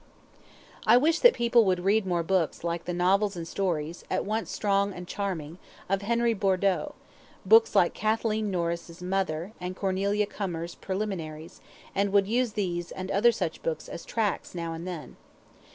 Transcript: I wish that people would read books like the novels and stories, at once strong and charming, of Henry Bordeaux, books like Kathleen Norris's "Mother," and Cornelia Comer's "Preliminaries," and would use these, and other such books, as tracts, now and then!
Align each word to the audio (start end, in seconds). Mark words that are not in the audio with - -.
I 0.87 0.97
wish 0.97 1.19
that 1.19 1.35
people 1.35 1.63
would 1.65 1.81
read 1.85 2.05
books 2.27 2.63
like 2.63 2.85
the 2.85 2.91
novels 2.93 3.35
and 3.35 3.47
stories, 3.47 4.03
at 4.09 4.25
once 4.25 4.49
strong 4.49 4.93
and 4.93 5.07
charming, 5.07 5.59
of 5.87 6.01
Henry 6.01 6.33
Bordeaux, 6.33 6.95
books 7.45 7.75
like 7.75 7.93
Kathleen 7.93 8.49
Norris's 8.49 9.03
"Mother," 9.03 9.53
and 9.61 9.75
Cornelia 9.75 10.25
Comer's 10.25 10.73
"Preliminaries," 10.73 11.61
and 11.93 12.11
would 12.13 12.25
use 12.25 12.53
these, 12.53 12.89
and 12.89 13.11
other 13.11 13.31
such 13.31 13.61
books, 13.61 13.87
as 13.87 14.03
tracts, 14.03 14.55
now 14.55 14.73
and 14.73 14.87
then! 14.87 15.17